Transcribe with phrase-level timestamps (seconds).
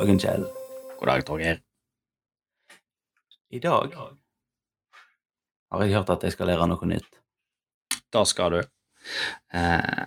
[0.00, 0.46] dagen, Kjell.
[0.98, 1.58] God dag, Torgeir.
[3.50, 3.92] I dag
[5.70, 7.18] har jeg hørt at jeg skal lære noe nytt.
[8.14, 8.60] Da skal du.
[9.54, 10.00] Eh,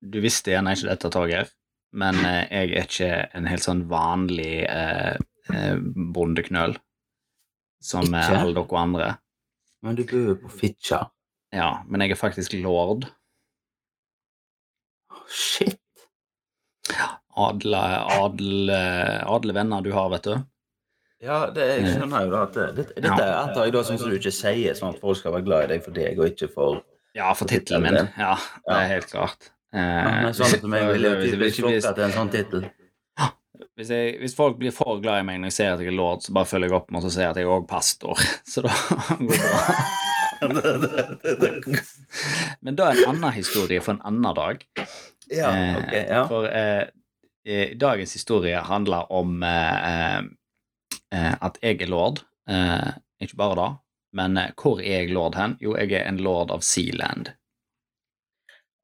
[0.00, 1.48] du visste gjerne ikke dette, Torgeir,
[1.96, 5.16] men eh, jeg er ikke en helt sånn vanlig eh,
[5.54, 5.80] eh,
[6.14, 6.76] bondeknøl
[7.80, 8.42] som eh, Ikke?
[8.44, 9.10] alle dere andre.
[9.80, 11.04] Men du bor jo på Fitja.
[11.56, 13.08] Ja, men jeg er faktisk lord.
[15.30, 15.80] Shit.
[17.48, 17.82] Adle,
[18.16, 20.34] adel, eh, adle venner du har, vet du.
[21.20, 24.08] Ja, det, jeg skjønner jo da at det, dette, er antar jeg da sånn som
[24.08, 26.48] du ikke sier, sånn at folk skal være glad i deg for deg, og ikke
[26.54, 26.70] for
[27.18, 27.98] Ja, for tittelen min.
[28.16, 29.40] Ja, det er helt klart.
[29.74, 32.62] Eh, Men sånn som jeg ville tydeligvis flokka til en sånn tittel.
[33.76, 35.96] Hvis, jeg, hvis folk blir for glad i meg når jeg ser at jeg er
[35.96, 38.16] lord, så bare følger jeg opp med å si at jeg er òg pastor.
[38.52, 38.72] Så da
[39.20, 39.60] går det bra.
[42.64, 44.56] Men da er en annen historie for en annen dag.
[45.30, 46.22] Ja, okay, ok, ja.
[46.28, 46.84] For eh,
[47.46, 50.18] eh, dagens historie handler om eh,
[51.14, 52.24] eh, at jeg er lord.
[52.50, 53.68] Eh, ikke bare da,
[54.16, 55.56] men eh, hvor er jeg lord hen?
[55.62, 57.32] Jo, jeg er en lord av Sealand.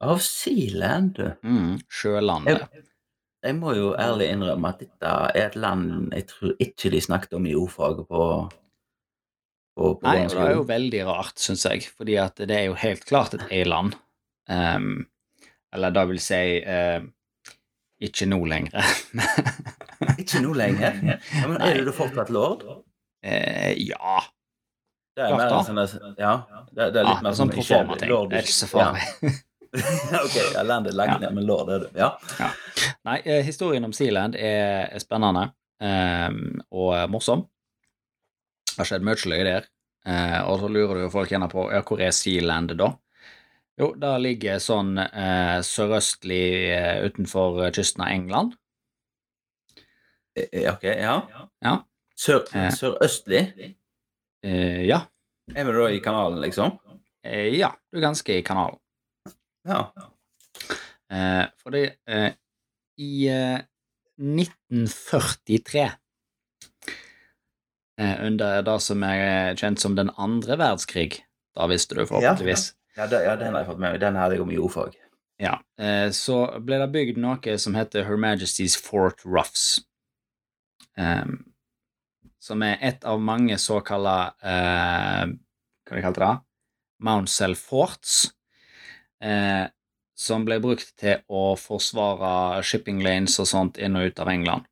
[0.04, 1.30] Av Sealand, du.
[1.46, 2.66] Mm, sjølandet.
[3.46, 7.36] Jeg må jo ærlig innrømme at dette er et land jeg tror ikke de snakket
[7.38, 8.22] om i ordfaget på,
[9.76, 12.66] på, på Nei, og det er jo veldig rart, syns jeg, fordi at det er
[12.70, 13.94] jo helt klart et E-land.
[14.50, 15.06] Ehm,
[15.74, 17.04] eller da vil si eh,
[18.00, 18.84] ikke nå lenger.
[20.20, 20.98] Ikke nå lenger.
[21.32, 22.62] Ja, men er du fortsatt lord?
[23.24, 24.18] eh, ja.
[25.16, 26.32] Det er Klart mer en sånn ja,
[26.76, 28.10] det, det er ja litt mer sånn som pro forma-ting.
[28.12, 29.06] lord- Det er ikke så farlig.
[29.24, 29.30] Ja.
[30.26, 31.18] ok, jeg landet er lagt Ja.
[31.24, 31.88] ned, men lord er du.
[31.96, 32.10] Ja.
[33.08, 35.46] Nei, eh, historien om Sealand er, spennende
[35.80, 37.46] um, og morsom.
[38.68, 39.70] Det har skjedd mye løye der.
[40.06, 42.92] Uh, og så lurer jo folk gjerne på ja, hvor er Sealand da?
[43.76, 48.54] Jo, det ligger sånn eh, sørøstlig eh, utenfor kysten av England.
[50.36, 51.18] Eh, Ok, ja.
[51.64, 51.74] Ja.
[52.16, 52.70] Sør, Eh.
[52.72, 53.42] sørøstlig?
[54.44, 55.02] Eh, ja.
[55.54, 56.78] Er vi da i kanalen, liksom?
[57.24, 58.78] Eh, ja, du er ganske i kanalen.
[59.68, 59.90] Ja.
[61.12, 62.32] Eh, fordi eh,
[62.98, 63.60] i eh,
[64.18, 65.84] 1943
[68.00, 71.20] eh, under det som er kjent som den andre verdenskrig.
[71.56, 72.70] Da visste du forhåpentligvis.
[72.72, 72.72] Ja,
[73.04, 74.00] det, ja, den har jeg fått med meg.
[74.00, 74.94] Den hadde jeg om jordfag.
[74.94, 75.02] ordfag.
[75.42, 75.58] Ja.
[75.76, 79.82] Eh, så ble det bygd noe som heter Her Majesty's Fort Ruffs.
[80.96, 81.42] Um,
[82.40, 84.14] som er et av mange såkalte
[84.48, 85.26] eh,
[85.90, 86.34] Hva kalte det?
[87.04, 88.30] Mountcell Forts.
[89.20, 89.66] Eh,
[90.16, 94.64] som ble brukt til å forsvare shipping lanes og sånt inn og ut av England.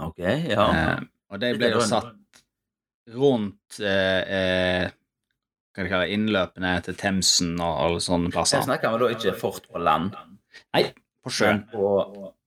[0.00, 0.64] Ok, ja.
[0.72, 2.14] Eh, og de ble jo satt
[3.12, 4.86] rundt eh, eh,
[5.72, 8.64] hva de kaller innløpene til Themsen og alle sånne Jeg plasser.
[8.66, 10.16] snakker vi da ikke fort på land,
[10.76, 10.84] Nei,
[11.24, 11.62] på sjøen.
[11.72, 11.86] på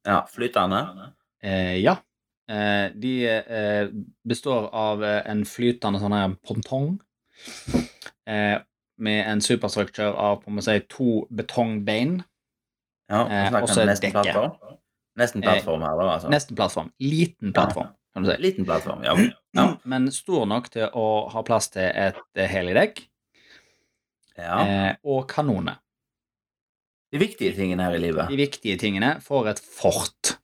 [0.05, 1.11] ja, flytende?
[1.41, 1.97] Eh, ja.
[2.45, 3.87] Eh, de eh,
[4.27, 6.99] består av eh, en flytende sånn her pontong
[8.29, 8.59] eh,
[9.01, 12.19] med en superstructure av på si, to betongbein.
[13.09, 14.21] Ja, og vi snakker et dekke.
[14.21, 14.77] plattform?
[15.15, 16.29] Nesten plattform her, da, altså.
[16.29, 16.93] Nesten plattform.
[16.99, 18.37] Liten plattform, kan du si.
[18.43, 19.17] Liten plattform, ja.
[19.55, 19.67] ja.
[19.87, 23.05] Men stor nok til å ha plass til et helig helidekk
[24.37, 24.57] ja.
[24.61, 25.79] eh, og kanoner.
[27.13, 28.27] De viktige tingene her i livet.
[28.31, 30.35] De viktige tingene for et fort.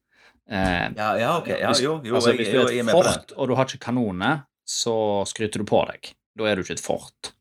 [0.48, 1.50] Eh, Ja, ja, ok.
[1.52, 5.26] Ja, jo, jo, altså, hvis du er et fort, og du har ikke kanoner, så
[5.28, 6.14] skryter du på deg.
[6.38, 7.34] Da er du ikke et fort.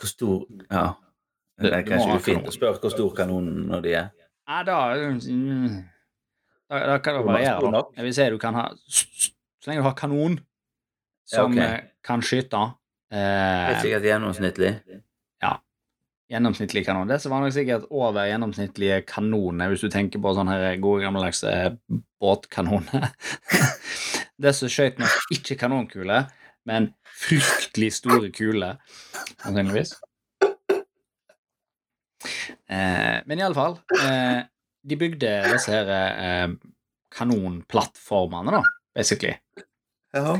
[0.00, 0.92] Hvor stor Ja.
[1.54, 4.08] Det er kanskje ufint å spørre hvor stor kanonen når de er.
[4.50, 5.76] Nei, da mm,
[6.68, 7.82] Da, da kan det variere, da.
[7.94, 10.40] Jeg vil si du kan ha Så lenge du har kanon
[11.24, 11.78] som Ja, okay.
[11.78, 12.60] eh, kan skyte
[13.08, 14.72] Det eh, sikkert gjennomsnittlig.
[16.34, 17.08] Gjennomsnittlig kanon.
[17.08, 21.44] Det var nok sikkert over gjennomsnittlige kanoner, hvis du tenker på sånne her gode gammeldags
[22.22, 23.08] båtkanoner.
[24.42, 24.52] båtkanoner.
[24.58, 26.26] som skjøt nok ikke kanonkuler,
[26.68, 26.90] men
[27.24, 28.80] fryktelig store kuler,
[29.42, 29.94] sannsynligvis.
[32.72, 34.46] Eh, men iallfall eh,
[34.88, 36.54] De bygde disse her eh,
[37.14, 38.62] kanonplattformene, da,
[38.96, 39.36] basically.
[40.14, 40.38] Ja.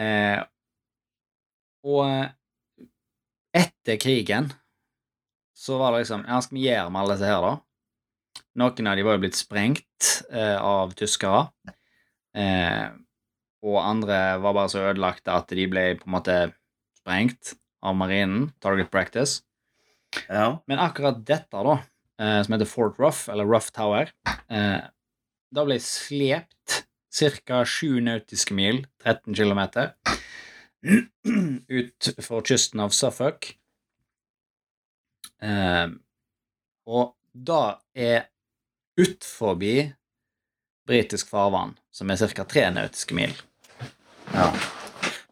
[0.00, 0.42] Eh,
[1.86, 2.26] og eh,
[3.62, 4.50] etter krigen
[5.60, 7.52] så var det liksom Ja, skal vi gjøre med alle disse her, da?
[8.60, 11.50] Noen av de var jo blitt sprengt eh, av tyskere.
[12.36, 12.88] Eh,
[13.66, 16.36] og andre var bare så ødelagte at de ble på en måte
[16.98, 17.54] sprengt
[17.84, 18.50] av marinen.
[18.62, 19.42] Target practice.
[20.28, 20.58] ja.
[20.66, 21.76] Men akkurat dette, da,
[22.20, 24.10] eh, som heter Fort Ruff, eller Ruff Tower,
[24.48, 24.80] eh,
[25.50, 27.64] da ble slept ca.
[27.66, 29.90] 7 nautiske mil, 13 km,
[31.80, 33.56] ut for kysten av Suffolk.
[35.42, 35.88] Eh,
[36.90, 38.26] og da er
[39.00, 39.92] utforbi
[40.90, 42.44] britisk farvann, som er ca.
[42.44, 43.32] tre nautiske mil.
[44.34, 44.50] Ja.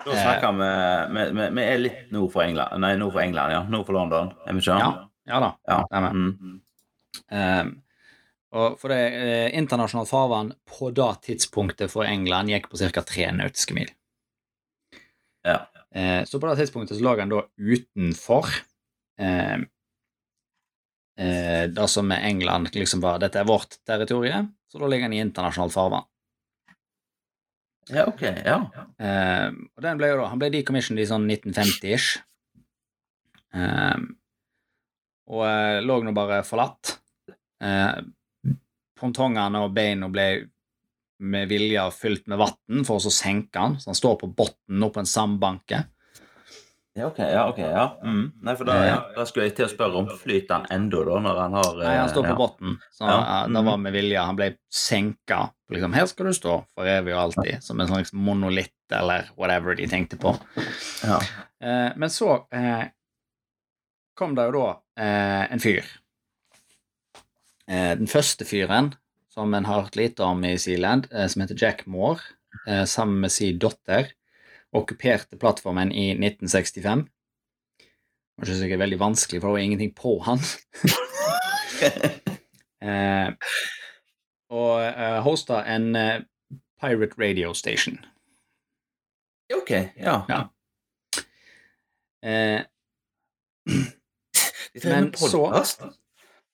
[0.04, 2.80] Da snakker vi vi- vi- er litt nord for England.
[2.80, 3.62] Nei, nord for England, ja.
[3.68, 4.32] Nord for London.
[4.46, 4.78] Er vi ikke?
[4.78, 5.50] Ja, ja da.
[5.68, 6.10] Ja.
[6.12, 6.60] Mm.
[7.30, 7.82] Um,
[8.52, 13.02] og for det eh, internasjonalt farvann på det tidspunktet for England gikk på ca.
[13.02, 13.90] tre nautiske mil.
[15.44, 15.66] ja.
[15.94, 18.44] Eh, så på det tidspunktet så lå han da utenfor
[19.18, 19.58] eh,
[21.18, 25.16] eh, det som med England liksom var Dette er vårt territorium, så da ligger han
[25.16, 26.06] i internasjonalt farvann.
[27.88, 28.22] Ja, ok.
[28.44, 28.58] Ja.
[29.00, 32.18] Eh, og den ble jo da, Han ble decommissioned i sånn 1950-ish.
[33.56, 33.98] Eh,
[35.28, 36.98] og eh, lå nå bare forlatt.
[37.64, 37.98] Eh,
[38.98, 40.28] Pontongene og beina ble
[41.18, 44.86] med vilje fylt med vann for å så senke den, så han står på bunnen
[44.86, 45.82] oppå en sandbanke.
[46.98, 47.18] Ja, ok.
[47.22, 47.84] Ja, ok, ja.
[48.02, 48.24] Mm.
[48.42, 51.18] Nei, for da, ja, da skulle jeg til å spørre om flyter han enda da,
[51.22, 52.38] når han har Nei, han står på ja.
[52.42, 53.18] bunnen, så Ja.
[53.44, 54.24] eh, det var med vilje.
[54.30, 55.40] Han ble senka.
[55.70, 59.76] Liksom, her skal du stå for evig og alltid, som en liksom, monolitt eller whatever
[59.78, 60.34] de tenkte på.
[61.04, 61.20] Ja.
[61.60, 62.86] Eh, men så eh,
[64.18, 64.68] kom det jo da
[65.04, 65.84] eh, en fyr.
[67.68, 68.94] Eh, den første fyren,
[69.30, 72.20] som en har hørt lite om i Sealand, eh, som heter Jack Moore,
[72.66, 74.08] eh, sammen med sin datter,
[74.76, 77.06] okkuperte plattformen i 1965.
[77.08, 80.38] Det var ikke sikkert veldig vanskelig, for det var ingenting på han.
[82.88, 83.28] eh,
[84.50, 86.20] og eh, hosta en eh,
[86.80, 87.98] pirate radio station.
[89.54, 90.22] ok, ja.
[90.28, 90.42] Ja.
[92.28, 92.62] Eh,
[94.84, 95.64] Men så-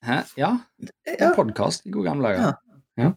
[0.05, 0.21] hæ?
[0.37, 0.57] Ja,
[1.05, 1.29] Ja.
[1.29, 2.53] en podkast i gode gamle dager.
[2.97, 3.11] Ja.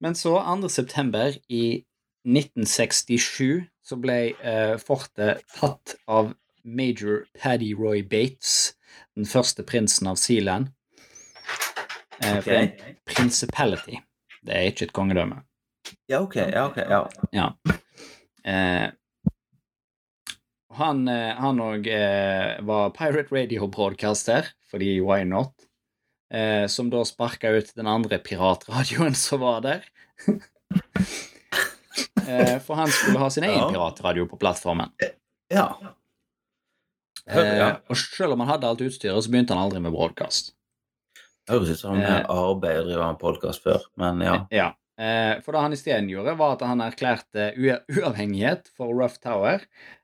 [0.00, 0.68] Men så, 2.
[0.68, 1.84] september i
[2.26, 6.32] 1967, så ble eh, fortet tatt av
[6.62, 8.74] major Paddy Roy Bates,
[9.16, 10.70] den første prinsen av Sealand.
[12.22, 12.84] Eh, for det er en Ok.
[13.10, 13.98] principality.
[14.42, 15.42] Det er ikke et kongedømme.
[16.08, 17.02] Ja, ok, ja, ok, ja.
[17.34, 17.48] Ja.
[18.46, 18.88] Eh,
[20.78, 25.52] han eh, han òg eh, var Pirate Radio Broadcaster, fordi why not?
[26.32, 29.84] Eh, som da sparka ut den andre piratradioen som var der.
[32.26, 33.68] eh, for han skulle ha sin egen Ja.
[33.70, 34.90] piratradio på plattformen.
[35.52, 35.66] Ja.
[37.28, 40.54] Hør, Eh, og selv om han hadde alt utstyret, så begynte han aldri med broadcast.
[41.50, 42.16] Høres ut som Eh.
[42.20, 42.24] eh.
[42.28, 44.46] arbeid å drive med podkast før, men ja.
[44.50, 44.68] Ja.
[44.98, 47.52] Eh, for det han isteden gjorde, var at han erklærte
[47.88, 49.60] uavhengighet for Rough Tower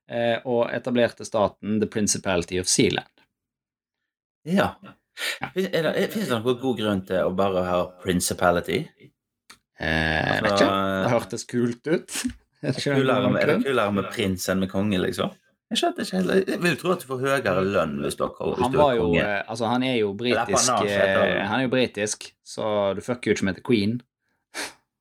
[0.09, 3.11] eh, og etablerte staten The Principality of Sealand.
[4.49, 4.75] Ja.
[5.53, 8.85] Er Fins det noen god grunn til å bare ha principality?
[9.79, 11.03] Eh, jeg vet Altså, ikke.
[11.05, 12.23] Det hørtes kult ut.
[12.67, 15.31] Er det Kulere med, er det kulere med prins enn med konge, liksom?
[15.71, 16.49] Jeg skjønte ikke helt.
[16.51, 19.21] Jeg vil tro at du får høyere lønn hvis du er, konge.
[19.23, 23.37] eh, Altså, han er jo britisk eh, Han er jo britisk, så du fucker jo
[23.37, 23.95] ikke med The Queen.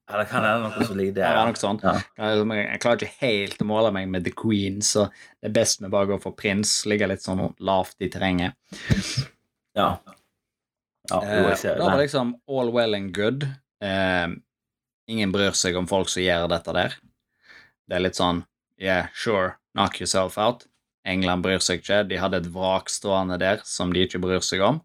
[0.08, 1.34] Ja, det kan være noe som ligger der.
[1.34, 1.82] Ja, noe sånn.
[1.82, 1.96] Ja.
[2.22, 5.08] Jeg jeg klarer ikke helt å måle meg med The Queen, så
[5.42, 6.78] det er best med bare går gå for prins.
[6.86, 8.54] Ligger litt sånn lavt i terrenget.
[9.74, 9.96] Ja.
[11.10, 12.06] ja jo, Eh, jeg ser da var det det.
[12.06, 13.50] liksom all well and good.
[13.82, 14.28] Eh,
[15.08, 16.98] ingen bryr seg om folk som gjør dette der.
[17.88, 18.44] Det er litt sånn
[18.78, 20.68] Yeah, sure, knock yourself out.
[21.08, 22.04] England bryr seg ikke.
[22.06, 24.78] De hadde et vrak stående der som de ikke bryr seg om.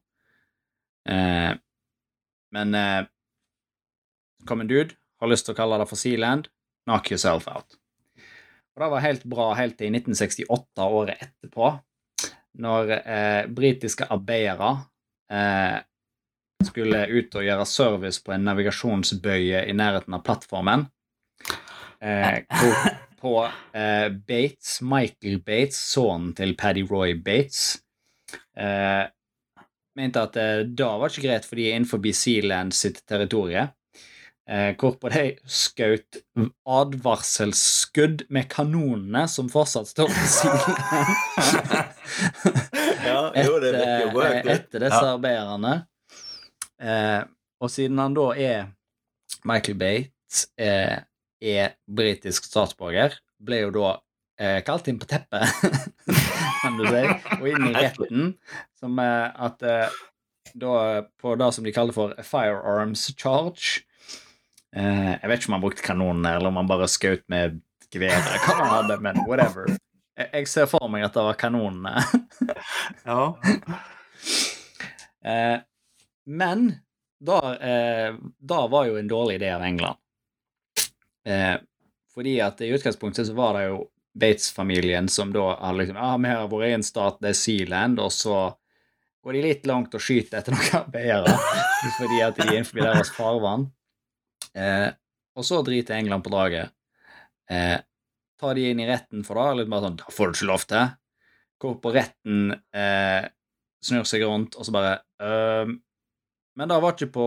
[1.05, 1.53] Eh,
[2.57, 3.05] men eh,
[4.49, 6.49] kom en dude, har lyst til å kalle det for Sealand,
[6.89, 7.77] knock yourself out.
[8.73, 11.75] Og det var helt bra helt til 1968, året etterpå,
[12.65, 14.73] når eh, britiske arbeidere
[15.33, 15.79] eh,
[16.69, 20.87] skulle ut og gjøre service på en navigasjonsbøye i nærheten av plattformen.
[22.03, 22.87] Eh, hvor,
[23.23, 23.35] på
[23.79, 27.79] eh, Bates, Michael Bates, sønnen til Paddy Roy Bates,
[28.59, 29.05] eh,
[29.99, 33.69] mente at eh, da var ikke greit for de er innenfor Sealand sitt territorie.
[34.51, 36.19] Eh, hvorpå de skjøt
[36.67, 40.79] advarselsskudd med kanonene som fortsatt står på Sealand.
[43.03, 44.53] Ja, det jo etter, eh, det.
[44.53, 45.15] etter disse Ja.
[45.15, 45.73] arbeiderne.
[46.83, 47.23] Eh,
[47.63, 48.71] og siden han da er
[49.47, 50.99] Michael Bates eh,
[51.43, 53.91] er britisk statsborger, ble jo da
[54.41, 55.47] eh, kalt inn på teppet,
[56.63, 57.05] kan du si,
[57.39, 58.33] og inn i retten,
[58.79, 60.01] som eh, at eh,
[60.59, 60.75] da
[61.23, 63.87] på det som de kaller for firearms charge
[64.77, 67.63] eh, Jeg vet ikke om han brukte kanonene, eller om han bare skjøt med
[67.93, 69.71] gevær, hva han hadde, men whatever.
[70.19, 72.03] Jeg ser for meg at det var kanonene.
[73.07, 73.33] Ja.
[75.23, 75.61] Eh,
[76.27, 76.69] men
[77.23, 79.99] da, eh, var jo en dårlig idé av England.
[81.27, 81.57] Eh,
[82.15, 83.83] fordi at i utgangspunktet så var det jo
[84.19, 88.11] Bates-familien som da hadde liksom Ja, vi har vår egen stat, det er Sealand, og
[88.13, 88.41] så
[89.25, 91.37] går de litt langt og skyter etter noen arbeidere
[91.99, 93.71] fordi at de er innenfor deres farvann.
[94.55, 94.91] Eh,
[95.33, 96.75] Og så driter England på draget.
[97.49, 97.79] Eh,
[98.39, 100.67] tar de inn i retten for det, litt bare sånn 'Da får du ikke lov
[100.69, 100.91] til'.
[101.63, 103.29] Går på retten, eh,
[103.83, 105.81] snur seg rundt, og så bare «Øhm,
[106.57, 107.27] Men det var ikke på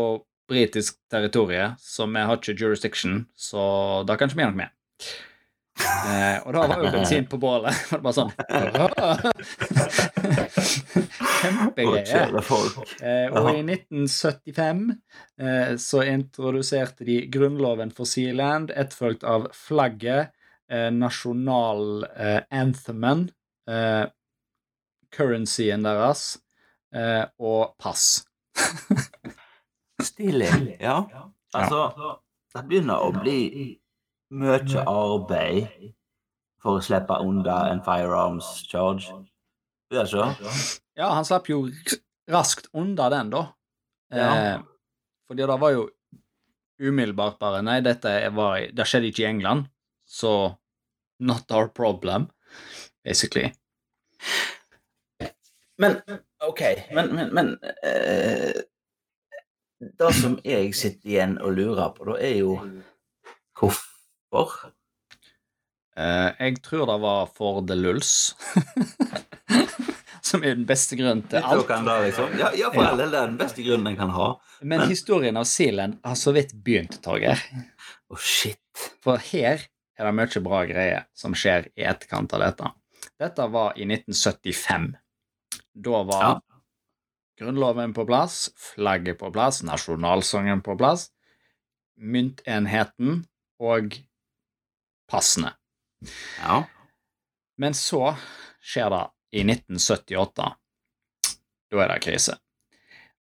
[0.49, 4.69] britisk territorium, så vi har ikke jurisdiction, så da kan ikke vi gjøre noe med.
[6.05, 7.75] Eh, og da var jo bensin på bålet.
[7.89, 8.31] Det var bare sånn
[11.41, 12.31] Kjempegreier.
[13.03, 14.95] Eh, og i 1975
[15.41, 20.31] eh, så introduserte de grunnloven for Sealand, etterfulgt av flagget,
[20.71, 23.27] eh, nasjonal-anthemen,
[23.67, 24.05] eh,
[25.15, 26.39] currencyen deres
[26.95, 28.23] eh, og pass.
[30.09, 30.77] Stilig.
[30.79, 30.97] Ja.
[31.55, 31.81] Altså,
[32.55, 33.39] det begynner å bli
[34.35, 35.91] mye arbeid
[36.61, 39.11] for å slippe unna en firearms charge.
[39.91, 40.29] Det er så.
[40.97, 41.65] Ja, han slapp jo
[42.31, 43.43] raskt unna den, da.
[44.13, 44.29] Ja.
[44.35, 44.57] Eh,
[45.29, 45.85] fordi det var jo
[46.81, 49.69] umiddelbart bare Nei, dette var, det skjedde ikke i England,
[50.05, 50.55] så
[51.19, 52.27] not our problem,
[53.05, 53.51] basically.
[55.81, 55.99] Men
[56.49, 56.61] OK,
[56.93, 57.51] men, men, men
[57.83, 58.61] eh,
[59.99, 62.55] Det som jeg sitter igjen og lurer på, da, er jo
[63.55, 64.71] hvorfor?
[65.95, 68.35] Eh, jeg tror det var for the lulls.
[70.25, 71.67] Som er den beste grunnen til alt.
[71.69, 72.31] dere da, liksom.
[72.39, 74.31] Ja, ja for all del, det er den beste grunnen en kan ha.
[74.65, 77.39] Men historien av silen har så vidt begynt, Torgeir.
[78.09, 78.57] Oh, shit.
[79.05, 82.71] For her er det mye bra greier som skjer i etterkant av dette.
[83.21, 84.89] Dette var i 1975.
[85.75, 86.41] Da var Ja.
[87.39, 91.09] grunnloven på plass, flagget på plass, nasjonalsangen på plass,
[91.99, 93.25] myntenheten
[93.59, 93.97] og
[95.11, 95.53] passene.
[96.39, 96.63] Ja.
[97.57, 98.15] Men så
[98.61, 99.03] skjer det
[99.35, 100.55] i 1978.
[101.71, 102.37] Da er det krise.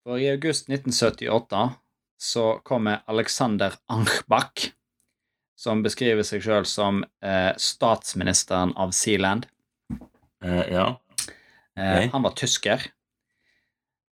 [0.04, 1.76] For i august 1978
[2.20, 4.72] så kommer Alexander Anchbach,
[5.56, 9.48] som beskriver seg sjøl som eh, statsministeren av Sealand.
[10.44, 10.90] Eh, ja.
[11.78, 12.12] Eh, Ok.
[12.14, 12.84] Han var tysker,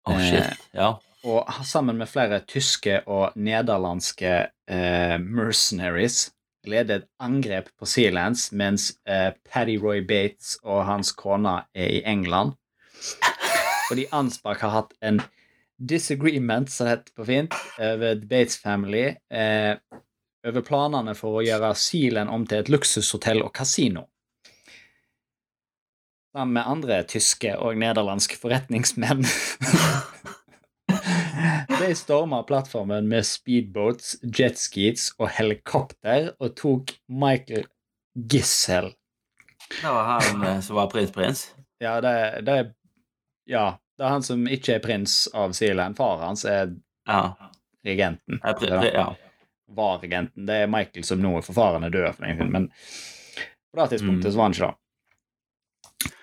[0.07, 0.59] Å, shit.
[0.77, 0.91] Ja.
[1.27, 4.33] og sammen med flere tyske og nederlandske
[4.69, 6.29] eh, mercenaries
[6.67, 12.01] ledet et angrep på Sealands mens eh, Paddy Roy Bates og hans kone er i
[12.05, 12.53] England.
[13.87, 15.21] Fordi Ansbach har hatt en
[15.77, 19.77] disagreement, som det heter på fint, over The Bates Family, eh,
[20.47, 24.07] over planene for å gjøre Sealand om til et luksushotell og kasino.
[26.37, 29.23] Sammen med andre tyske og nederlandske forretningsmenn.
[31.79, 37.65] De storma plattformen med speedboats, jetskis og helikopter og tok Michael
[38.29, 38.91] Gissel.
[39.81, 41.41] Det var han eh, som var prins prins.
[41.83, 42.13] Ja, det,
[42.47, 42.69] det er
[43.49, 43.65] Ja,
[43.97, 45.97] det er han som ikke er prins av Sealand.
[45.97, 46.75] Far hans er
[47.07, 47.33] Ja.
[47.87, 48.37] regenten.
[48.43, 49.09] Jeg, pri- pri- ja.
[49.73, 50.45] Var regenten.
[50.47, 52.69] Det er Michael som nå er for faren er død, for men
[53.73, 54.31] på det tidspunktet Mm.
[54.31, 54.77] så var han ikke det.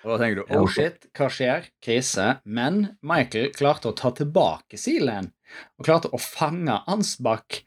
[0.05, 1.65] Og da tenker du oh shit, hva skjer?
[1.83, 2.27] Krise.
[2.45, 5.31] Men Michael klarte å ta tilbake silen,
[5.79, 7.59] og klarte å fange Ansbach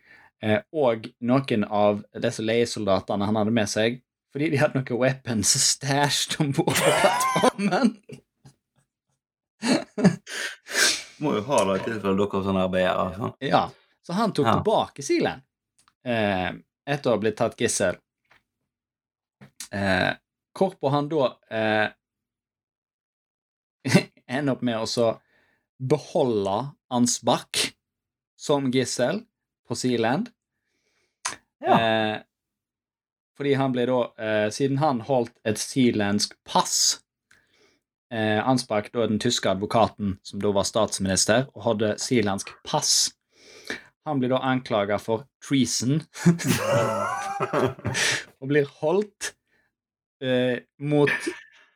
[0.42, 4.00] eh, og noen av disse leiesoldatene han hadde med seg,
[4.32, 7.94] fordi de hadde noen weapons stashed om bord på plattformen.
[11.18, 13.04] Må jo ha det i tilfelle dere sånne arbeidere.
[13.08, 13.30] Altså.
[13.42, 13.64] Ja,
[14.06, 14.52] så han tok Ja.
[14.60, 15.40] tilbake silen
[16.06, 16.50] eh,
[16.88, 17.98] etter å ha blitt tatt gissel.
[19.74, 20.12] Eh,
[20.56, 21.88] hvorpå han da eh,
[24.28, 25.08] ender opp med å
[25.78, 26.58] beholde
[26.90, 27.72] Ansbach
[28.38, 29.22] som gissel
[29.68, 30.30] på Sealand.
[31.64, 31.80] Ja.
[31.80, 32.16] Eh,
[33.38, 37.00] fordi han ble da eh, Siden han holdt et sealandsk pass
[38.10, 43.12] eh, Ansbach, da den tyske advokaten som da var statsminister, og hadde sealandsk pass.
[44.08, 46.00] Han blir da anklaga for treason
[48.40, 49.34] og blir holdt
[50.24, 51.12] eh, mot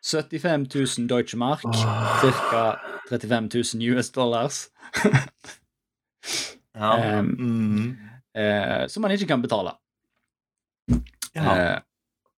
[0.03, 0.67] 75
[0.99, 2.63] 000 Deutsche Mark, ca.
[3.11, 4.69] 35 000 US dollars,
[6.75, 7.19] Ja.
[7.21, 7.97] um, Mm.
[8.39, 9.75] uh, som man ikke kan betale.
[11.35, 11.75] ja.
[11.77, 11.81] Uh,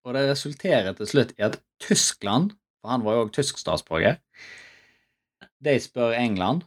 [0.04, 2.50] og det resulterer til slutt i at Tyskland,
[2.83, 4.16] for han var jo også tysk statsborger,
[5.64, 6.62] de spør England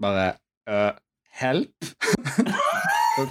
[0.00, 0.32] bare
[0.66, 0.96] uh,
[1.34, 1.74] Help?
[3.14, 3.28] Hvor?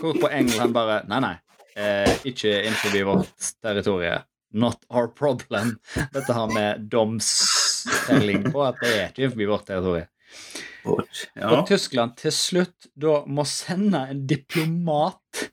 [0.00, 1.34] Hvorpå England bare Nei, nei.
[1.76, 4.22] Eh, ikke innenfor vårt territorium.
[4.54, 5.74] Not our problem.
[6.14, 10.10] Dette har med domstelling på at det er ikke innenfor vårt territorium.
[11.34, 11.48] Ja.
[11.48, 15.44] Og Tyskland til slutt da må sende en diplomat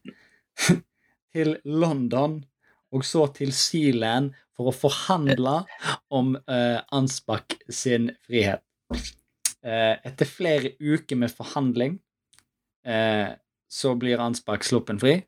[1.32, 2.42] til London
[2.92, 5.62] og så til Sealand for å forhandle
[6.12, 8.62] om uh, Ansbach sin frihet.
[9.62, 11.96] Uh, etter flere uker med forhandling
[12.84, 13.32] uh,
[13.72, 15.22] så blir Ansbach sluppen fri.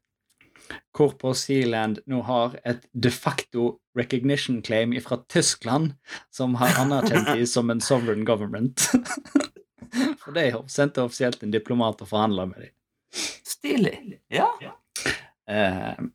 [0.96, 5.94] Hvorpå Sealand nå har et de facto recognition claim fra Tyskland,
[6.30, 8.88] som har anerkjent dem som en sovereign government.
[10.22, 12.74] For de sendte offisielt en diplomat og forhandla med dem.
[13.46, 13.96] Stilig.
[14.32, 14.48] Ja.
[15.46, 16.08] Uh,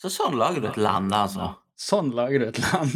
[0.00, 1.54] Så sånn lager du et land, altså.
[1.76, 2.94] Sånn lager du et land.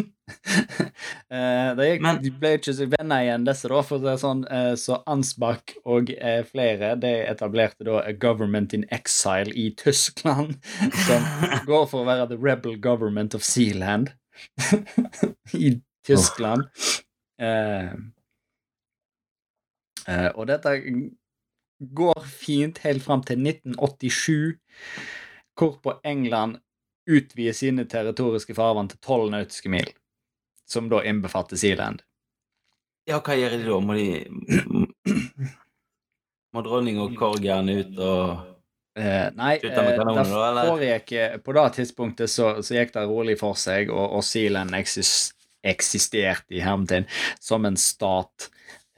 [1.78, 3.82] de, gikk, Men- de ble ikke så venner igjen, disse, da.
[3.87, 8.72] For det er sånn, eh, så Ansbach og eh, flere de etablerte da a government
[8.76, 10.56] in exile i Tyskland,
[11.06, 11.28] som
[11.70, 14.14] går for å være the rebel government of Sealand
[15.56, 15.75] i
[16.06, 16.64] Tyskland.
[17.40, 17.92] Eh,
[20.08, 20.75] eh, og dette
[22.00, 24.56] går fint helt fram til 1987,
[25.60, 26.60] hvorpå England
[27.09, 29.88] utvider sine territoriske farvann til 12 nautiske mil,
[30.69, 32.02] som da innbefatter Sealand.
[33.09, 33.80] Ja, hva gjør de da?
[33.80, 34.07] Må de
[36.50, 38.50] Må dronning og korgeren ut og
[38.99, 40.66] Eh, nei, eh, kanoner, eller?
[40.66, 44.75] foregikk eh, På det tidspunktet så, så gikk det rolig for seg, og, og Sealand
[44.75, 47.07] eksist, eksisterte i hermetegn
[47.38, 48.49] som en stat.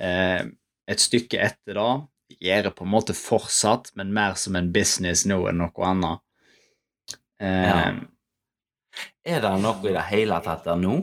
[0.00, 0.40] Eh,
[0.88, 1.88] et stykke etter da
[2.40, 6.25] gjør det på en måte fortsatt, men mer som en business nå enn noe annet.
[7.42, 7.78] Ja.
[9.26, 11.00] Er det noe i det hele tatt der nå?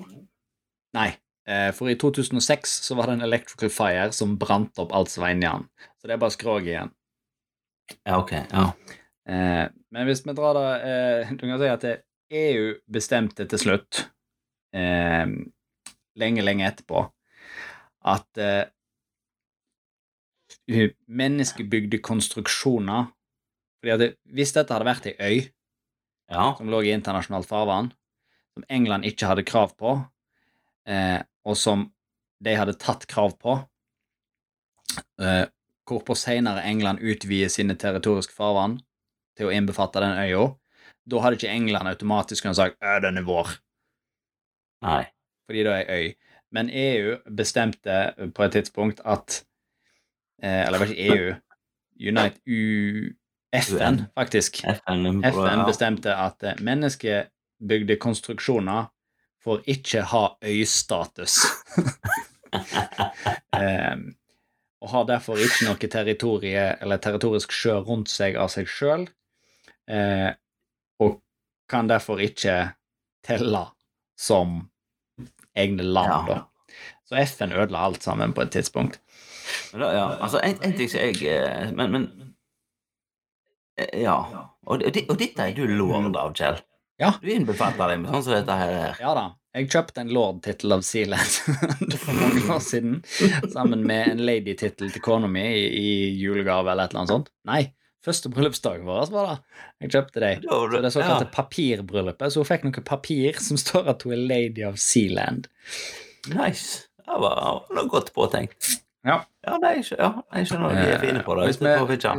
[0.95, 1.09] Nei,
[1.49, 5.67] eh, for i 2006 så var det en electrical fire som brant opp alt den.
[5.99, 6.93] Så det er bare skrog igjen.
[8.03, 8.31] Ja, ok.
[8.31, 8.65] Ja.
[9.29, 11.85] Eh, men hvis vi drar det eh, Du kan si at
[12.29, 14.03] EU bestemte til slutt,
[14.73, 15.25] eh,
[16.19, 17.07] lenge, lenge etterpå,
[18.09, 18.41] at
[21.09, 23.09] menneskebygde konstruksjoner
[23.79, 25.49] fordi at Hvis dette hadde vært ei øy
[26.29, 26.53] ja.
[26.57, 27.91] som lå i internasjonalt farvann,
[28.53, 29.95] som England ikke hadde krav på,
[30.89, 31.87] eh, og som
[32.43, 33.57] de hadde tatt krav på,
[35.21, 35.45] eh,
[35.89, 38.79] hvorpå senere England utvider sine territoriske farvann
[39.37, 40.47] til å innbefatte den øya,
[41.09, 43.55] da hadde ikke England automatisk kunnet sagt «Øh, den er vår,
[44.85, 45.03] Nei.
[45.47, 46.09] fordi det er øy.
[46.51, 47.97] Men EU bestemte
[48.35, 49.43] på et tidspunkt at
[50.41, 51.33] eh, Eller det var ikke EU,
[52.09, 53.13] Unite U...
[53.55, 54.61] FN, faktisk.
[54.63, 58.89] FN, FN bestemte at eh, menneskebygde konstruksjoner
[59.43, 61.39] får ikke ha øystatus.
[63.53, 64.03] um,
[64.81, 69.07] og har derfor ikke noe territorie eller territorisk sjø rundt seg av seg sjøl,
[69.91, 70.29] eh,
[71.03, 71.19] og
[71.69, 72.71] kan derfor ikke
[73.25, 73.65] telle
[74.19, 74.69] som
[75.55, 76.21] egne land, Ja.
[76.27, 76.45] da.
[77.09, 78.99] Så FN ødela alt sammen på et tidspunkt.
[79.73, 82.28] Ja, altså, en, en ting som jeg eh, Men, men
[83.97, 84.17] Ja.
[84.69, 86.59] Og, og, og dette er du lord av, Kjell.
[86.99, 87.13] Ja.
[87.23, 88.97] Du innbefatter deg med sånn som dette her er.
[89.01, 89.27] Ja da.
[89.55, 91.37] Jeg kjøpte en lord-tittel av Sealand
[92.03, 92.99] for mange år siden,
[93.49, 97.31] sammen med en lady-tittel til kona mi i, i julegave eller et eller annet sånt.
[97.49, 97.63] Nei,
[98.05, 99.63] første bryllupsdagen vår var det.
[99.87, 100.45] Jeg kjøpte deg.
[100.45, 104.13] Så det du- såkalte ja, papirbryllupet, så hun fikk noe papir som står at hun
[104.19, 105.49] er lady of Sealand.
[106.35, 106.85] nice.
[107.09, 108.75] Det var, det var godt påtenkt.
[109.07, 109.21] Ja.
[109.47, 111.45] Ja, nei, ja, jeg skjønner de er fine på det.
[111.47, 111.69] Hvis vi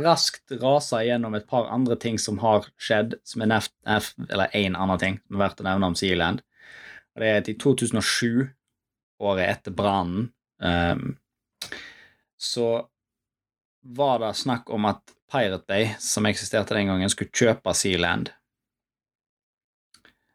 [0.01, 4.49] raskt raser gjennom et par andre ting som har skjedd, som er neft, nef- eller
[4.57, 6.41] én annen ting som er verdt å nevne om Sealand,
[7.13, 8.49] og det er at i 2007,
[9.21, 11.17] året etter brannen, um,
[12.41, 12.87] så
[13.85, 18.31] var det snakk om at Pirate Bay, som eksisterte den gangen, skulle kjøpe Sealand.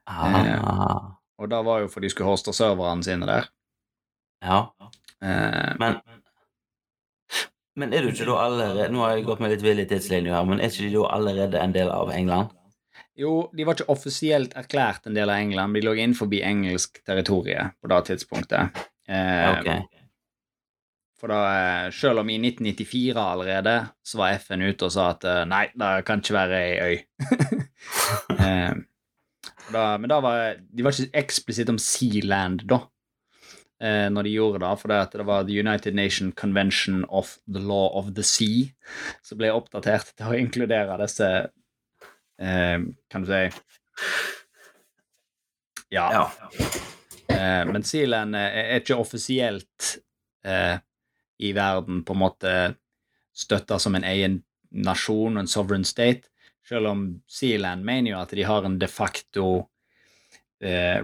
[0.07, 3.49] Ah, Og det var jo fordi de skulle hoste serverne sine der.
[4.43, 4.61] ja.
[5.23, 5.97] Eh, Men
[7.77, 10.47] Men er du ikke da allerede Nå har jeg gått med litt villig tidslinje her,
[10.49, 12.55] men er ikke de da allerede en del av England?
[13.17, 17.01] Jo, de var ikke offisielt erklært en del av England, men de lå innenfor engelsk
[17.05, 18.83] territorie på det tidspunktet.
[19.09, 20.03] Eh, Ok.
[21.17, 25.25] For da, eh, selv om i 1994 allerede, så var FN ute og sa at
[25.25, 26.99] eh, nei, det kan ikke være ei øy.
[28.45, 28.75] eh,
[29.73, 32.83] da, men da var, de var ikke eksplisitt om Sealand da,
[33.83, 37.63] eh, når de gjorde det, for det, det var The United Nation Convention of the
[37.63, 38.71] Law of the Sea,
[39.23, 41.31] som ble oppdatert til å inkludere disse,
[42.41, 42.79] eh,
[43.11, 43.45] kan du si,
[45.89, 46.31] ja, Ja.
[47.29, 49.99] Eh, men Sealand eh, er ikke offisielt
[50.47, 50.79] eh,
[51.39, 52.53] i verden på en måte
[53.37, 56.31] støtta som en egen nasjon en sovereign state,
[56.67, 59.67] selv om Sealand mener jo at de har en de facto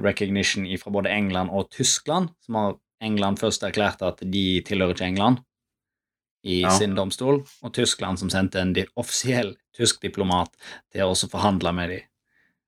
[0.03, 5.05] recognition fra både England og Tyskland, som har England først erklært at de tilhører ikke
[5.11, 5.39] England
[6.45, 6.71] i Ja.
[6.71, 10.49] sin domstol, og Tyskland som sendte en offisiell tysk diplomat
[10.93, 12.01] til å også forhandle med dem.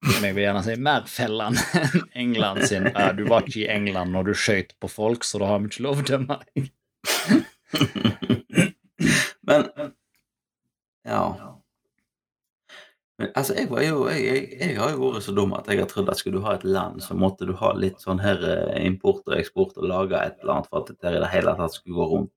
[0.04, 2.84] Men jeg vil gjerne si mer fellende enn England sin.
[2.92, 5.66] «Ja, du var ikke i England når du skøyt på folk, så da har vi
[5.72, 6.70] ikke lov å dømme deg.
[9.48, 9.64] Men
[11.04, 11.24] Ja.
[13.18, 15.78] Men altså, jeg, var jo, jeg, jeg, jeg har jo vært så dum at jeg
[15.78, 18.42] har trodd at skulle du ha et land, så måtte du ha litt sånn her
[18.42, 21.54] eh, import og eksport og lage et eller annet for at dette i det hele
[21.60, 22.32] tatt skulle gå rundt.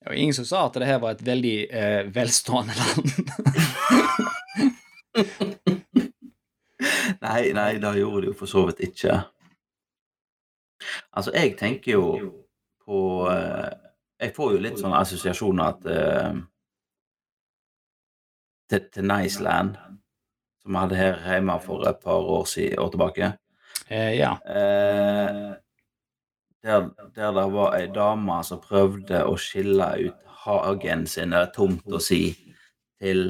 [0.00, 3.08] Det var ingen som sa at det her var et veldig eh, velstående land.
[7.20, 9.18] Nei, nei, det gjorde det jo for så vidt ikke.
[11.12, 12.04] Altså, jeg tenker jo
[12.86, 13.68] på eh,
[14.20, 16.40] Jeg får jo litt sånne assosiasjoner at eh,
[18.70, 19.74] til, til Niceland,
[20.62, 23.32] som vi hadde her hjemme for et par år, siden, år tilbake.
[23.90, 24.32] Eh, ja.
[24.46, 25.50] Eh,
[26.62, 31.98] der, der det var ei dame som prøvde å skille ut hagen sin, eller tomta
[32.04, 32.22] si,
[33.00, 33.26] til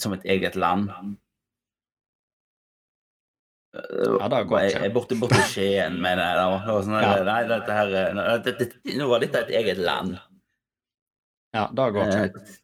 [0.00, 0.90] som et eget land.
[3.70, 4.84] Ja, det går gått, ikke.
[4.88, 6.38] er borte, borte i Skien, mener jeg.
[6.40, 7.10] Det var sånn, Ja.
[7.28, 8.66] Nei, dette her er- dette,
[8.98, 10.16] Nå var dette et eget land.
[11.54, 12.56] Ja, det går Eh, ikke.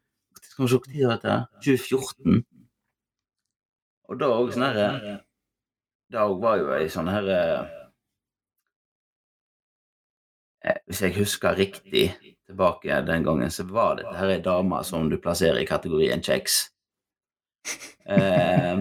[0.56, 1.32] Skal vi se tid var dette?
[1.64, 2.44] 2014.
[4.08, 5.16] Og da òg sånn herre
[6.08, 7.40] Det òg var jo ei sånn herre
[10.64, 12.06] eh, Hvis jeg husker riktig
[12.46, 16.70] tilbake den gangen, så var dette her ei dame som du plasserer i kategorien kjeks.
[18.08, 18.80] Eh,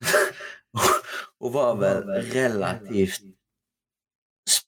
[1.42, 2.00] Hun var vel
[2.32, 3.28] relativt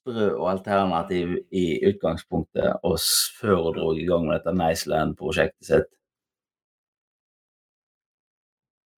[0.05, 2.99] sprø og alternativ i utgangspunktet, og
[3.39, 5.91] før hun dro i gang med dette Niceland-prosjektet sitt.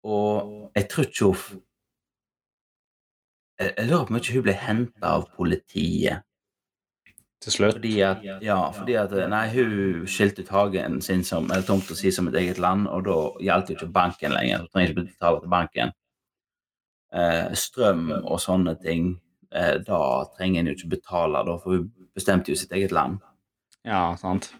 [0.07, 1.63] Og jeg tror ikke hun
[3.59, 6.23] Jeg lurer på om ikke hun ble henta av politiet.
[7.41, 7.79] Til slutt.
[7.79, 12.13] Fordi at, ja, fordi at Nei, hun skilte ut hagen sin som eller tomta si
[12.13, 14.59] som et eget land, og da gjaldt jo ikke banken lenger.
[14.59, 15.95] Hun trenger ikke betale til banken.
[17.17, 19.15] Eh, strøm og sånne ting,
[19.51, 19.99] da
[20.37, 23.19] trenger en jo ikke betale, da, for hun bestemte jo sitt eget land.
[23.87, 24.51] Ja, sant.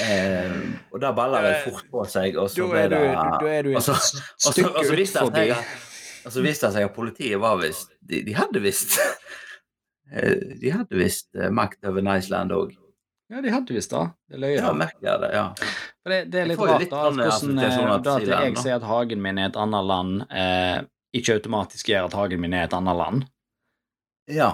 [0.00, 0.52] Eh,
[0.94, 3.80] og da baller det fort på seg, og så ble det da er du og
[3.80, 5.46] et så- visste og stykke og så ut viste det forbi.
[5.48, 8.94] seg at- Og så viste det seg at politiet var visst De, de hadde visst
[10.12, 12.76] eh, De hadde visst eh, makt over Niceland òg.
[13.32, 14.04] Ja, de hadde visst det.
[14.30, 14.72] Det løy Ja, da.
[14.76, 15.44] merkelig er det, ja.
[16.02, 18.76] For det, det er litt rart litt da, hvordan eh, assosiasjoner da at jeg sier
[18.76, 20.82] at hagen min er et annet land, eh,
[21.16, 23.24] ikke automatisk gjør at hagen min er et annet land.
[24.30, 24.52] Ja.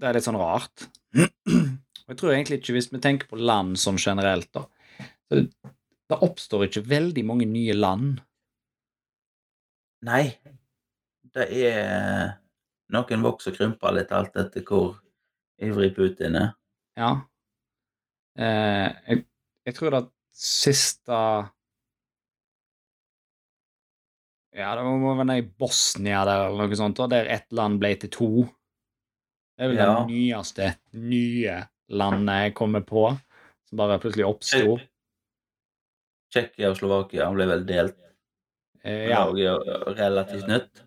[0.00, 0.88] Det er litt sånn rart.
[1.20, 4.66] Og jeg tror egentlig ikke, hvis vi tenker på land sånn generelt, da
[5.30, 8.18] så det, oppstår ikke veldig mange nye land.
[10.06, 10.24] Nei.
[11.30, 12.32] Det er
[12.90, 14.96] Noen vokser og krymper litt, alt etter hvor
[15.62, 16.48] ivrig Putin er.
[16.98, 17.12] Ja.
[18.34, 19.22] Eh, jeg,
[19.68, 20.04] jeg tror det
[20.34, 21.20] siste
[24.50, 27.92] Ja, det må være i Bosnia der, eller noe sånt, og der ett land ble
[28.02, 28.30] til to.
[29.60, 29.94] Det er vel Ja.
[30.00, 31.56] det nyeste nye
[31.92, 33.02] landet jeg kommer på,
[33.68, 34.78] som bare plutselig oppsto.
[36.32, 37.96] Tsjekkia og Slovakia ble vel delt.
[38.84, 40.82] Eh, Det er òg relativt nytt.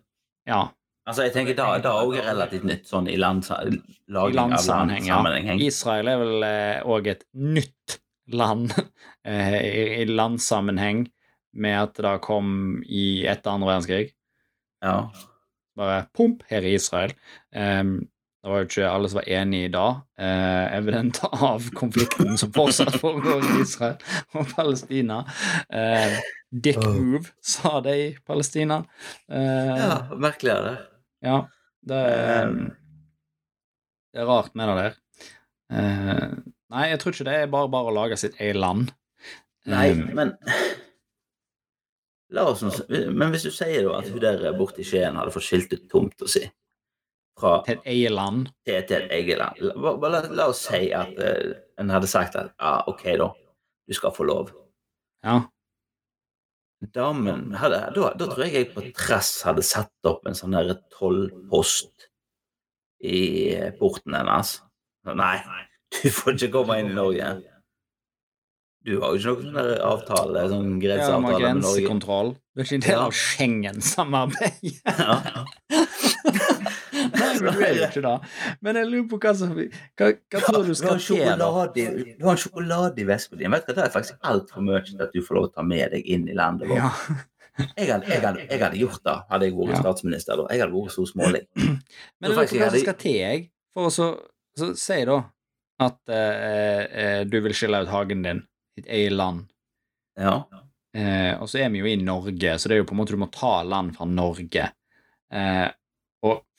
[0.48, 0.64] ja.
[1.06, 5.54] Altså, jeg tenker da, er også relativt nytt, sånn i landsa- I av landsammenheng, ja.
[5.66, 6.44] Israel er vel
[6.88, 7.98] òg et nytt
[8.32, 8.72] land
[9.24, 11.10] eh, i, i landsammenheng,
[11.52, 14.14] med at det kom i etter andre verdenskrig.
[14.82, 15.10] Ja.
[15.76, 17.12] Bare pump, her i Israel.
[17.54, 18.08] Ehm,
[18.44, 22.50] det var jo ikke alle som var enig i det, eh, evident av konflikten som
[22.52, 23.94] fortsatt foregår i Israel
[24.36, 25.22] og Palestina.
[25.72, 26.18] Eh,
[26.52, 28.82] dick move, sa de i Palestina.
[29.32, 30.74] Eh, ja, merkelig er det.
[31.24, 31.38] ja,
[31.88, 32.52] det er,
[34.12, 34.98] det er rart med det der.
[35.72, 36.34] Eh,
[36.76, 38.92] nei, jeg tror ikke det er bare bare å lage sitt eget land.
[39.72, 40.34] Nei, Eh, men
[42.34, 45.46] La oss, men hvis du sier da at hun der borte i Skien hadde fått
[45.46, 46.44] skilt ut tomta si
[47.38, 48.46] fra til et eget land.
[48.66, 52.36] til, til et eget land la, la, la oss si at uh, en hadde sagt
[52.38, 53.32] at ja, OK, da.
[53.84, 54.52] Du skal få lov.
[55.24, 55.40] Ja.
[56.94, 60.76] Damen hadde, da, da tror jeg jeg på trass hadde satt opp en sånn der
[60.94, 62.08] tollpost
[63.04, 64.58] i porten hennes.
[65.08, 65.36] Nei,
[65.96, 67.34] du får ikke komme inn i Norge.
[68.84, 71.40] Du har jo ikke noen sånn avtale, sånn Ja, med med Norge.
[71.40, 72.34] grensekontroll.
[72.52, 74.74] Det er ikke en del av Schengen-samarbeidet.
[74.84, 75.44] Ja.
[76.94, 78.14] Nei, men du er jo ikke det.
[78.62, 82.32] Men jeg lurer på hva som Hva, hva tror du skal til, i- du har
[82.36, 83.48] en sjokolade i vesken di.
[83.50, 85.90] Vet du, Det er faktisk altfor mye til at du får lov å ta med
[85.96, 86.78] deg inn i landet vårt.
[86.78, 86.90] Ja.
[87.78, 89.80] Jeg, hadde, jeg, hadde, jeg hadde gjort det, hadde jeg vært Ja.
[89.84, 90.36] statsminister.
[90.40, 90.46] da.
[90.50, 91.42] Jeg hadde vært så smålig.
[92.20, 93.44] Men jeg hva som skal til, jeg.
[93.74, 94.08] For å så,
[94.58, 95.20] så si da
[95.84, 98.42] at eh, eh, du vil skille ut hagen din,
[98.78, 99.46] ditt eget land.
[100.18, 100.44] Ja.
[100.94, 103.14] Eh, og så er vi jo i Norge, så det er jo på en måte
[103.16, 104.68] du må ta land fra Norge.
[105.34, 105.68] Eh,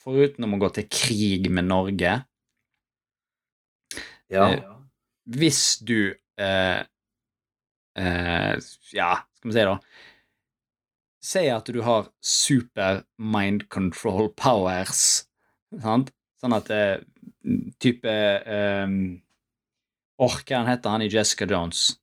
[0.06, 2.20] foruten om å gå til krig med Norge,
[4.32, 4.46] ja.
[4.54, 4.62] Eh,
[5.38, 6.82] hvis du eh,
[7.98, 8.54] eh,
[8.94, 9.76] Ja, skal vi si, da
[11.26, 15.26] Si at du har super mind control powers,
[15.82, 16.12] sant?
[16.42, 16.98] Sånn at eh,
[17.82, 18.98] type eh,
[20.16, 21.96] Åh, hva han heter han i Jessica Jones?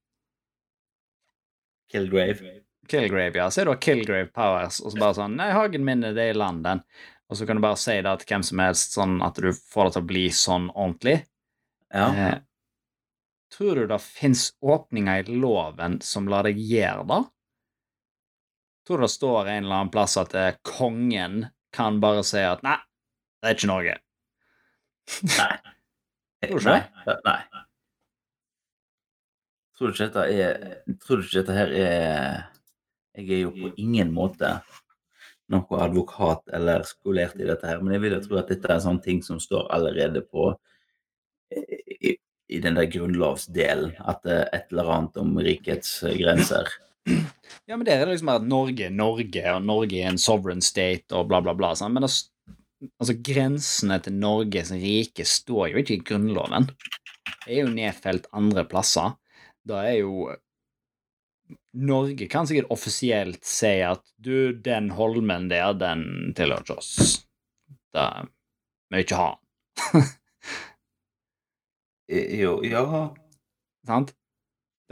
[1.93, 2.59] Killgrave.
[2.89, 3.47] Killgrave, ja.
[3.51, 6.37] Så er det Killgrave Powers, og så bare sånn Nei, hagen min det er i
[6.37, 6.83] London.
[7.31, 9.89] Og så kan du bare si det til hvem som helst, sånn at du får
[9.89, 11.19] det til å bli sånn ordentlig.
[11.93, 12.09] Ja.
[12.13, 12.39] Eh,
[13.53, 17.21] tror du det fins åpninger i loven som lar deg gjøre det?
[18.87, 22.65] Tror du det står en eller annen plass at eh, kongen kan bare si at
[22.67, 22.77] nei,
[23.41, 23.99] det er ikke Norge?
[25.33, 25.53] Nei.
[26.43, 27.19] Tror du ikke Nei.
[27.27, 27.63] Nei.
[29.79, 32.41] Tror du ikke dette er Tror du ikke dette her er
[33.19, 34.57] Jeg er jo på ingen måte
[35.53, 38.77] noe advokat eller skolert i dette her, men jeg vil jo tro at dette er
[38.77, 40.53] en sånn ting som står allerede på
[41.53, 42.15] i,
[42.53, 46.71] i den der grunnlovsdelen, at det er et eller annet om rikets grenser.
[47.67, 51.11] Ja, men det er liksom at Norge er Norge, og Norge er en sovereign state,
[51.17, 51.73] og bla, bla, bla.
[51.79, 51.95] Sant?
[51.97, 52.13] Men det,
[52.99, 56.71] altså, grensene til Norges rike står jo ikke i Grunnloven.
[57.43, 59.17] Det er jo nedfelt andre plasser.
[59.69, 60.31] Da er jo
[61.73, 67.23] Norge kan sikkert offisielt si at du, den holmen der, den tilhører oss.
[67.95, 68.09] Det
[68.93, 69.31] må ikke ha.
[72.13, 72.83] Jo, ja
[73.89, 74.13] Sant?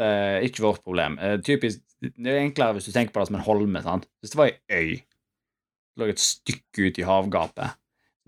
[0.01, 1.19] Det er ikke vårt problem.
[1.21, 3.83] Eh, typisk, det er enklere hvis du tenker på det som en holme.
[3.85, 4.07] sant?
[4.23, 7.77] Hvis det var ei øy, det lå et stykke ut i havgapet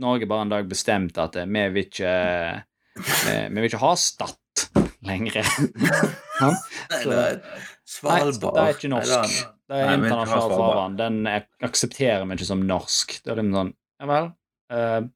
[0.02, 3.92] Norge bare en dag bestemte at eh, vi vil ikke eh, Vi vil ikke ha
[3.96, 4.36] Stad
[5.08, 5.46] lenger.
[7.02, 7.40] Så-
[7.92, 8.56] Svalbard.
[8.56, 9.40] Nei, det er ikke norsk.
[9.68, 11.00] Det er internasjonalt farvann.
[11.00, 11.18] Den
[11.68, 13.18] aksepterer vi ikke som norsk.
[13.24, 14.30] Det er litt sånn Ja vel.
[14.72, 15.10] Uh,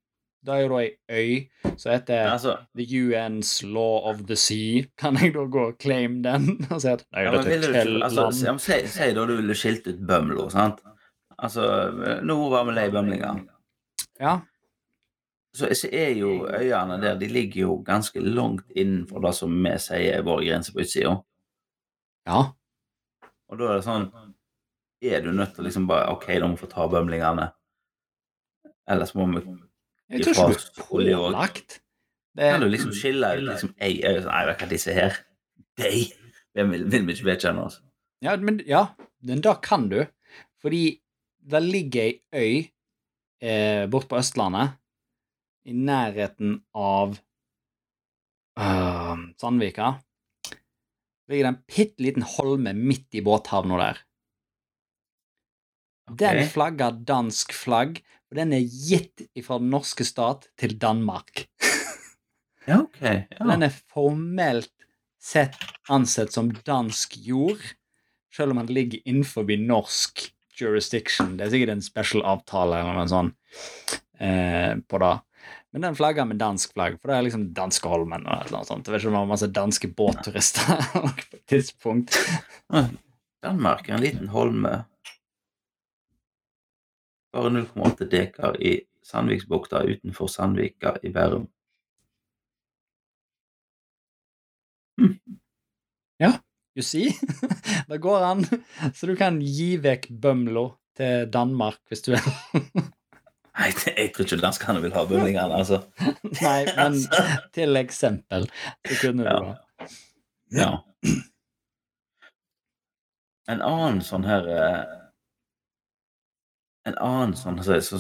[0.47, 4.85] det er jo da ei øy som heter Altså, The UN's Law of the Sea.
[5.01, 6.53] Kan jeg da gå og claim den?
[6.71, 9.57] Og si at nei, ja, men dette er altså, ja, si, si da du ville
[9.59, 10.85] skilt ut Bømlo, sant?
[11.37, 11.65] Altså,
[12.25, 13.43] nå var vi lei bømlinger.
[14.23, 14.39] Ja.
[15.57, 19.75] Så, så er jo øyene der, de ligger jo ganske langt innenfor det som vi
[19.83, 21.19] sier er vår grense på utsida.
[22.29, 22.47] ja.
[23.51, 24.09] Og da er det sånn
[25.05, 27.51] Er du nødt til å liksom bare OK, da må vi få ta bømlingene.
[28.91, 29.43] Ellers må vi
[30.15, 31.81] Jeg tror ikke du er pålagt.
[32.37, 35.19] Det Kan du liksom skille ut liksom ei øy sånn, Nei, hva er disse her
[35.77, 37.81] De vil, vi ikke vedkjenne oss.
[38.25, 38.87] Ja, men ja,
[39.29, 39.99] men da kan du.
[40.63, 40.99] Fordi
[41.47, 42.55] det ligger ei øy
[43.45, 44.79] eh, borte på Østlandet,
[45.67, 47.17] i nærheten av
[48.59, 49.97] uh, Sandvika.
[51.31, 54.03] Ligger det en bitte liten holme midt i båthavna der.
[56.21, 57.99] Den flagger dansk flagg,
[58.31, 61.49] og den er gitt fra den norske stat til Danmark.
[62.67, 63.03] Ja, OK.
[63.03, 63.47] Ja.
[63.47, 64.73] Den er formelt
[65.23, 65.59] sett
[65.91, 67.63] ansett som dansk jord,
[68.35, 71.37] selv om den ligger innenfor norsk jurisdiction.
[71.37, 73.37] Det er sikkert en special avtale eller noe sånt
[74.19, 75.15] eh, på det.
[75.77, 78.71] Men den flagga med dansk flagg, for det er liksom Danskeholmen og et eller annet
[78.71, 78.87] sånt.
[78.89, 82.17] Jeg vet ikke om det var masse danske båtturister på et tidspunkt.
[83.45, 84.73] Danmark er en liten holme.
[87.37, 91.45] Bare 0,8 dekar i Sandviksbukta utenfor Sandvika i Bærum.
[96.77, 97.09] You see?
[97.89, 98.47] Det går an.
[98.95, 102.27] Så du kan gi vekk Bømlo til Danmark hvis du vil.
[103.57, 105.81] Nei, jeg tror ikke danskene vil ha bømlingene, altså.
[106.43, 106.99] Nei, men
[107.57, 108.49] til eksempel
[108.85, 109.89] så kunne du ha.
[110.53, 110.71] Ja.
[113.51, 114.83] En annen sånn her eh,
[116.87, 117.99] En annen sånn så, så,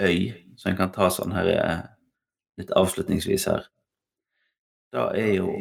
[0.00, 1.80] øy som en kan ta sånn her eh,
[2.58, 3.66] litt avslutningsvis her,
[4.94, 5.52] da er jo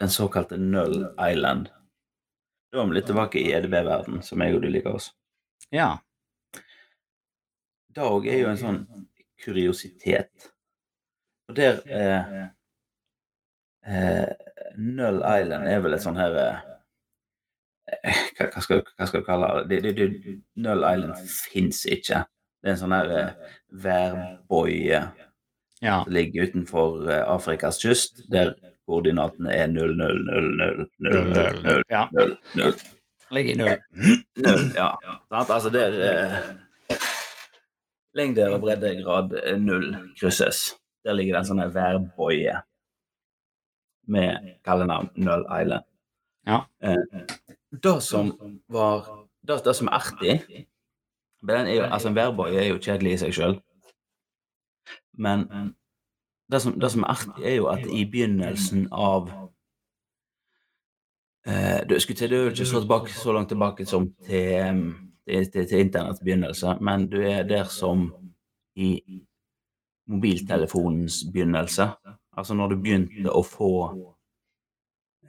[0.00, 1.68] den såkalte Null Island.
[2.72, 5.12] Da er vi litt tilbake i EDB-verden, som jeg og du liker oss.
[5.70, 5.98] Ja.
[8.02, 8.78] Òg er jo en sånn
[9.44, 10.50] kuriositet.
[11.48, 12.44] Og der eh,
[13.86, 14.30] eh,
[14.80, 16.62] Null Island er vel et sånn her eh,
[18.38, 19.80] hva, hva, skal, hva skal du kalle det?
[19.84, 22.24] det, det, det Null Island fins ikke.
[22.64, 23.52] Det er en sånn her eh,
[23.84, 25.02] værboie
[25.84, 25.98] Ja.
[26.06, 28.54] som ligger utenfor eh, Afrikas kyst, der
[28.88, 32.06] koordinatene er 0, 0, 0, 0, 0, 0, 0, Ja.
[32.12, 32.74] 0, 0.
[33.34, 33.78] Ligger i null.
[34.44, 34.88] Null, ja.
[35.32, 36.38] Altså der eh,
[38.14, 40.74] Lengde og breddegrad grad null krysses.
[41.04, 42.60] Der ligger det en sånn værboie
[44.06, 45.84] med kallenavn Null Island.
[46.46, 46.60] Ja.
[46.84, 47.24] Eh,
[47.72, 48.30] det som
[48.68, 49.08] var
[49.42, 50.36] det, det som er artig
[51.44, 53.58] den er jo, altså En værboie er jo kjedelig i seg sjøl.
[55.12, 55.42] Men
[56.52, 59.28] det som, det som er artig, er jo at i begynnelsen av
[61.46, 64.54] Eh, du skulle til, du er jo ikke så, tilbake, så langt tilbake som til,
[64.64, 68.08] em, til, til, til internetts begynnelse, men du er der som
[68.76, 68.90] i
[70.10, 71.88] mobiltelefonens begynnelse.
[72.36, 73.70] Altså når du begynte å få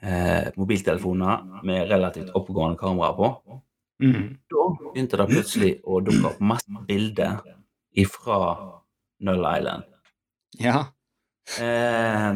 [0.01, 3.31] eh, mobiltelefoner med relativt oppegående kamera på.
[4.03, 4.35] Mm.
[4.51, 7.39] Da begynte det plutselig å dukke opp masse bilder
[7.95, 8.39] ifra
[9.23, 9.87] Null Island.
[10.59, 10.81] Ja.
[11.61, 12.29] Eh,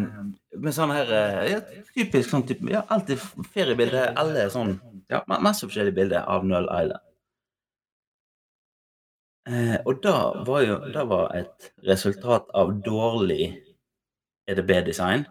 [0.60, 1.60] med sånn her eh, ja,
[1.96, 3.18] Typisk sånn type Ja, alltid
[3.56, 4.12] feriebilder.
[4.22, 4.76] Alle sånn
[5.10, 7.02] Ja, masse forskjellige bilder av Null Island.
[9.50, 13.58] Eh, og da var jo Det var et resultat av dårlig
[14.48, 15.26] EDB-design.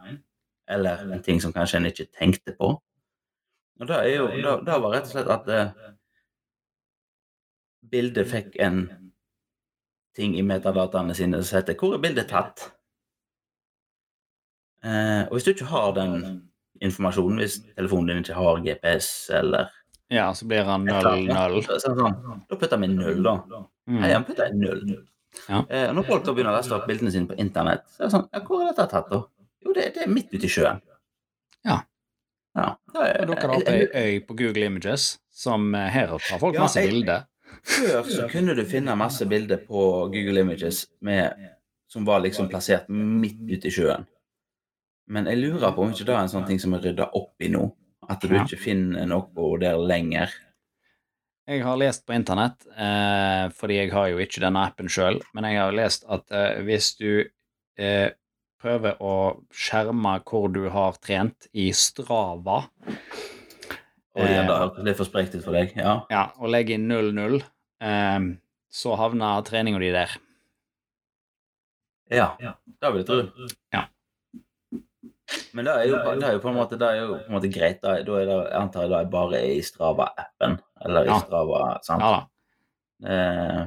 [0.68, 2.72] Eller en ting som kanskje en ikke tenkte på.
[3.80, 5.70] Og det jo Det, det var rett og slett at eh,
[7.90, 8.82] bildet fikk en
[10.16, 12.72] ting i metadataene sine som heter 'Hvor er bildet tatt?'
[14.84, 16.50] Eh, og hvis du ikke har den
[16.80, 19.66] informasjonen, hvis telefonen din ikke har GPS eller
[20.10, 21.62] ja, så blir han et eller null, null.
[21.64, 23.34] så er det sånn, Da putter vi null, da.
[23.88, 24.02] Mm.
[24.02, 24.82] Hei, han putter null.
[25.48, 25.62] Ja.
[25.70, 28.12] Eh, når folk da begynner å laste opp bildene sine på internett, så er det
[28.14, 29.22] sånn ja, Hvor er dette tatt, da?
[29.64, 30.80] Jo, det, det er midt ute i sjøen.
[31.66, 31.78] Ja.
[32.56, 32.68] ja.
[32.94, 36.66] Er- dukker det opp ei øy på Google Images, som eh, her tar folk Ja,
[36.66, 37.26] masse jeg- bilder.
[37.68, 39.80] Før så kunne du finne masse bilder på
[40.12, 41.34] Google Images med,
[41.90, 44.04] som var liksom plassert midt ute i sjøen.
[45.08, 47.40] Men jeg lurer på om ikke det er en sånn ting som er rydda opp
[47.40, 47.64] i nå.
[48.08, 48.44] At du Ja.
[48.44, 50.28] ikke finner noe der lenger.
[51.48, 55.46] Jeg har lest på internett, eh, fordi jeg har jo ikke denne appen sjøl, men
[55.48, 57.24] jeg har lest at eh, hvis du
[57.80, 58.10] eh,
[58.60, 59.14] prøver å
[59.48, 62.66] skjerme hvor du har trent i Strava,
[64.18, 65.72] Oi, igjen, det er hørtes litt for sprekt ut for deg.
[65.78, 65.94] Ja.
[66.12, 67.40] ja, og legger inn 0-0,
[67.80, 68.28] eh,
[68.68, 70.18] så havner treninga di der.
[72.44, 72.58] ja.
[72.76, 73.48] Det vil jeg tro.
[73.72, 73.86] Ja.
[75.52, 77.34] Men det er jo, det er jo på en måte, det er jo på en
[77.36, 77.80] måte greit.
[77.82, 80.58] Da, da er det, jeg antar jeg det er bare i Strava-appen.
[80.86, 81.18] Eller i Ja.
[81.20, 82.04] Strava, sant?
[82.04, 82.20] Ja da.
[83.08, 83.66] Eh,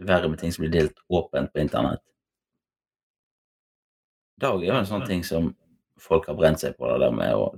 [0.00, 2.00] Det er verre med ting som blir delt åpent på internett.
[4.40, 5.50] Det er jo en sånn ting som
[6.00, 7.50] folk har brent seg på, det der med å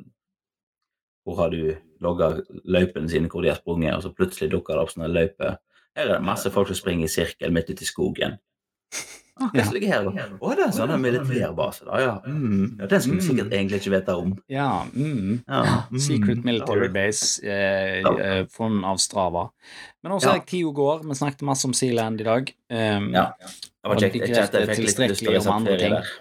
[1.23, 2.33] Hvor har du logga
[2.67, 5.53] løypene sine, hvor de har sprunget, og så plutselig dukker det opp sånne løyper.
[5.95, 8.35] Her er det masse folk som springer i sirkel midt ute i skogen.
[9.41, 10.25] Ah, hva som ligger her, da?
[10.37, 12.11] Å, det er en sånn militærbase, da, ja.
[12.29, 12.77] Mm.
[12.79, 12.87] ja.
[12.91, 14.35] Den skulle vi sikkert egentlig ikke vite om.
[14.53, 15.31] Ja, mm.
[15.47, 15.63] Ja.
[15.89, 16.03] mm.
[16.05, 18.61] Secret military base eh, eh,
[18.93, 19.47] av Strava.
[20.05, 20.43] Men også Ja.
[20.47, 21.01] tida går.
[21.09, 22.53] Vi snakket masse om Sealand i dag.
[22.71, 23.33] Um, Ja.
[23.41, 24.21] Det var kjekt.
[24.21, 26.13] Jeg kjente jeg fikk litt lyst til å tilstrekkelig om andre reise på ferie der.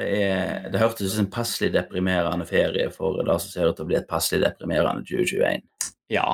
[0.00, 3.76] Det, er, det hørtes ut som en passelig deprimerende ferie for det som ser ut
[3.76, 5.66] til å bli et passelig deprimerende 2021.
[6.16, 6.30] ja.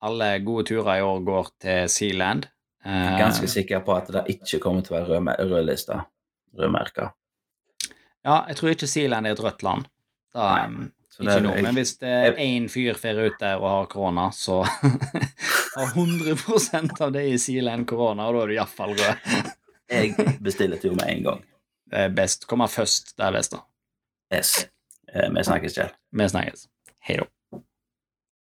[0.00, 2.44] Alle gode turer i år går til Sealand.
[2.88, 5.98] Jeg er Eh, ganske sikker på at det ikke kommer til å være rødlista.
[6.58, 7.10] Rødmerka.
[8.24, 9.84] ja, jeg tror ikke Sealand er et rødt land.
[10.34, 13.86] Da, Nei, ikke nå, men hvis det er én fyr fer ut der og har
[13.92, 14.62] korona, så
[15.76, 19.30] har 100% av det i Sealand korona, og da er du iallfall rød.
[19.92, 21.44] Jeg bestiller tur med en gang.
[21.90, 22.42] Det er best.
[22.46, 23.62] Komme først, det er best, da.
[24.36, 24.50] Yes.
[25.08, 25.94] Eh, Vi snakkes, Kjell.
[26.12, 26.66] Vi snakkes.
[27.08, 27.24] Hei da.